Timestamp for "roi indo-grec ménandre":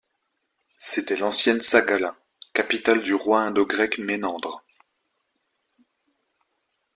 3.13-4.63